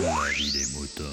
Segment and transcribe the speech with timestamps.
[0.00, 1.04] La vie des moutons.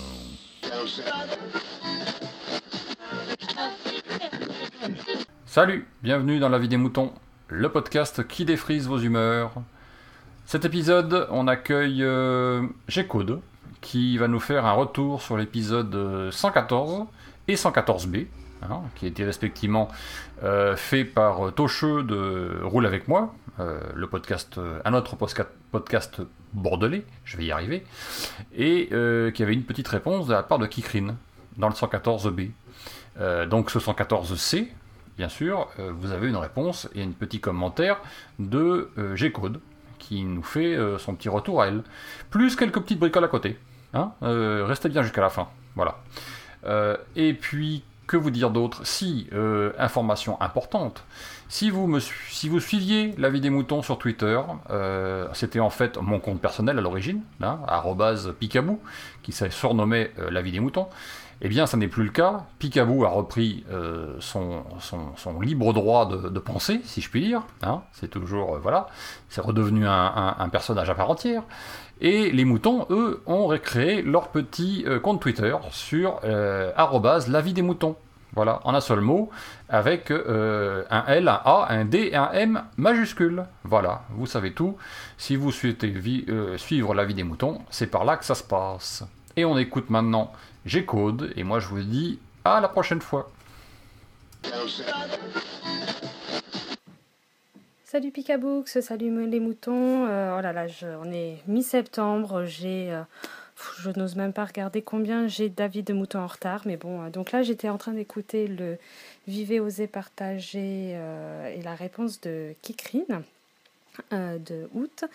[5.46, 7.12] Salut, bienvenue dans La vie des moutons,
[7.50, 9.52] le podcast qui défrise vos humeurs.
[10.46, 13.42] Cet épisode, on accueille euh, G-Code,
[13.82, 17.06] qui va nous faire un retour sur l'épisode 114
[17.50, 18.28] et 114B,
[18.62, 19.90] hein, qui été respectivement
[20.44, 26.22] euh, fait par Tocheux de Roule avec moi, euh, le podcast, euh, un autre podcast
[26.54, 27.84] bordelais, je vais y arriver,
[28.56, 31.16] et euh, qui avait une petite réponse de la part de Kikrine
[31.58, 32.52] dans le 114B.
[33.20, 34.68] Euh, donc ce 114C,
[35.18, 37.98] bien sûr, euh, vous avez une réponse et un petit commentaire
[38.40, 39.60] de euh, G-Code
[39.98, 41.84] qui nous fait euh, son petit retour à elle.
[42.30, 43.60] Plus quelques petites bricoles à côté.
[43.94, 45.50] Hein Euh, restez bien jusqu'à la fin.
[45.76, 46.00] Voilà.
[46.66, 51.04] Euh, et puis, que vous dire d'autre Si, euh, information importante,
[51.48, 54.40] si vous, me, si vous suiviez la vie des moutons sur Twitter,
[54.72, 58.80] euh, c'était en fait mon compte personnel à l'origine, hein, arrobase picabou,
[59.24, 60.88] qui se surnommait euh, la vie des moutons.
[61.42, 62.44] Eh bien, ça n'est plus le cas.
[62.60, 67.22] Picaboo a repris euh, son, son- son libre droit de, de penser, si je puis
[67.26, 67.44] dire.
[67.64, 67.82] hein.
[67.94, 68.88] C'est toujours, euh, voilà,
[69.30, 71.44] c'est redevenu un, un- personnage à part entière.
[72.02, 76.72] Et les moutons, eux, ont recréé leur petit euh, compte Twitter sur euh,
[77.30, 77.96] la vie des moutons.
[78.34, 79.30] Voilà, en un seul mot,
[79.70, 83.44] avec euh, un L, un A, un D et un M majuscule.
[83.64, 84.78] Voilà, vous savez tout.
[85.18, 85.92] Si vous souhaitez
[86.30, 89.04] euh, suivre la vie des moutons, c'est par là que ça se passe.
[89.36, 90.32] Et on écoute maintenant
[90.66, 93.30] G-Code, et moi je vous dis à la prochaine fois.
[97.84, 100.06] Salut Picabooks, salut les moutons.
[100.08, 100.68] Euh, oh là là,
[101.04, 102.46] on est mi-septembre.
[102.46, 102.96] J'ai,
[103.80, 106.62] je n'ose même pas regarder combien j'ai d'avis de moutons en retard.
[106.66, 108.78] Mais bon, euh, donc là, j'étais en train d'écouter le
[109.28, 113.24] Vivez, osez, partager euh, et la réponse de Kikrine
[114.14, 115.06] euh, de août.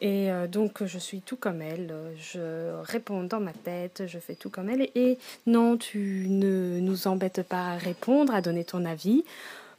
[0.00, 1.94] Et donc, je suis tout comme elle.
[2.18, 4.88] Je réponds dans ma tête, je fais tout comme elle.
[4.96, 9.22] Et non, tu ne nous embêtes pas à répondre, à donner ton avis.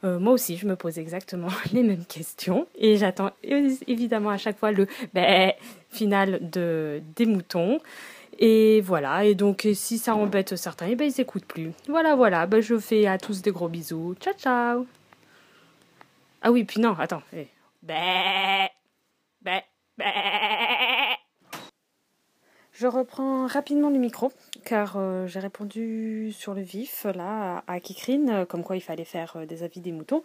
[0.04, 4.58] Euh, moi aussi, je me pose exactement les mêmes questions et j'attends évidemment à chaque
[4.58, 5.54] fois le bé
[5.90, 7.80] final de, des moutons.
[8.40, 11.70] Et voilà, et donc si ça embête certains, et ben ils écoutent plus.
[11.88, 14.16] Voilà, voilà, ben, je fais à tous des gros bisous.
[14.20, 14.86] Ciao, ciao.
[16.42, 17.22] Ah oui, puis non, attends.
[17.32, 17.46] eh.
[17.82, 17.94] Bé,
[19.40, 19.60] bé,
[19.96, 20.04] bé.
[22.72, 24.32] Je reprends rapidement le micro
[24.64, 29.04] car euh, j'ai répondu sur le vif là à, Kikrine euh, comme quoi il fallait
[29.04, 30.22] faire euh, des avis des moutons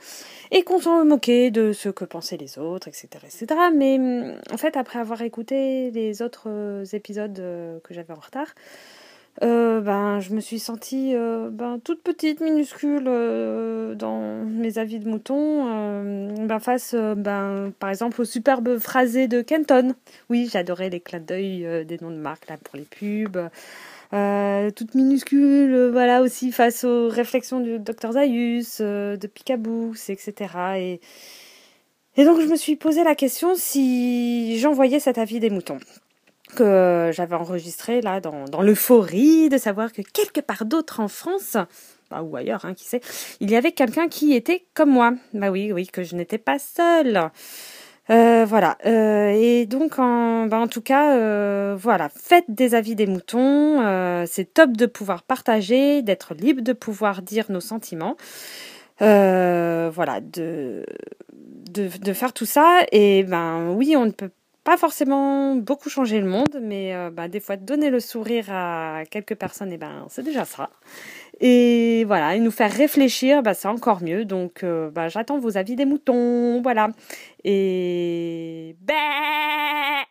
[0.51, 3.09] et qu'on s'en moquait de ce que pensaient les autres, etc.
[3.23, 3.47] etc.
[3.75, 8.53] Mais hum, en fait, après avoir écouté les autres épisodes que j'avais en retard,
[9.41, 15.00] euh, ben, je me suis sentie euh, ben, toute petite, minuscule euh, dans mes avis
[15.00, 19.94] de moutons, euh, ben, face ben, par exemple au superbe phrasé de Kenton.
[20.29, 23.50] Oui, j'adorais les clins d'œil des noms de marques là, pour les pubs.
[24.12, 27.79] Toute minuscule, voilà aussi face aux réflexions du
[28.11, 30.34] Zaius, euh, de Picaboo, etc.
[30.78, 31.00] Et,
[32.17, 35.79] et donc je me suis posé la question si j'envoyais cet avis des moutons
[36.55, 41.57] que j'avais enregistré là dans, l'euphorie de savoir que quelque part d'autre en France,
[42.09, 43.01] bah, ou ailleurs, hein, qui sait,
[43.39, 45.13] il y avait quelqu'un qui était comme moi.
[45.33, 47.29] Bah oui, oui, que je n'étais pas seule.
[48.09, 48.77] Euh, voilà.
[48.85, 54.25] Euh, et donc, en, bah, en tout cas, euh, voilà, faites des avis des moutons.
[54.25, 58.16] C'est top de pouvoir partager, d'être libre de pouvoir dire nos sentiments.
[58.99, 60.83] Voilà, de
[62.13, 62.81] faire tout ça.
[62.91, 64.31] Et ben oui, on ne peut
[64.69, 69.02] pas forcément beaucoup changer le monde, mais euh, bah, des fois donner le sourire à
[69.09, 70.69] quelques personnes, et ben c'est déjà ça.
[71.41, 74.25] Et voilà, et nous faire réfléchir, bah, c'est encore mieux.
[74.25, 76.90] Donc euh, bah, j'attends vos avis des moutons, voilà.
[77.44, 80.06] Et bah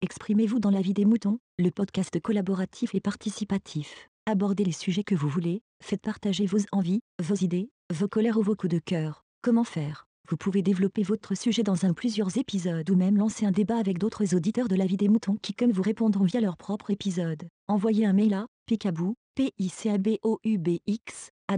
[0.00, 4.08] Exprimez-vous dans la vie des moutons, le podcast collaboratif et participatif.
[4.24, 8.42] Abordez les sujets que vous voulez, faites partager vos envies, vos idées, vos colères ou
[8.42, 9.26] vos coups de cœur.
[9.42, 10.06] Comment faire?
[10.28, 13.98] Vous pouvez développer votre sujet dans un plusieurs épisodes ou même lancer un débat avec
[13.98, 17.48] d'autres auditeurs de la vie des moutons qui comme vous répondront via leur propre épisode.
[17.68, 20.38] Envoyez un mail à picaboo, p i c a b o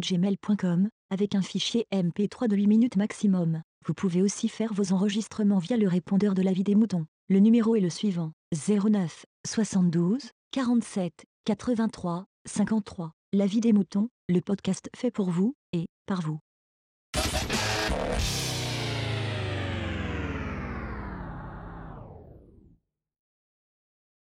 [0.00, 3.62] gmail.com avec un fichier MP3 de 8 minutes maximum.
[3.87, 7.06] Vous pouvez aussi faire vos enregistrements via le répondeur de la vie des moutons.
[7.29, 13.12] Le numéro est le suivant 09 72 47 83 53.
[13.33, 16.39] La vie des moutons, le podcast fait pour vous et par vous.